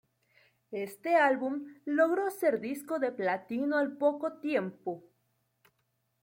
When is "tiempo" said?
4.39-5.03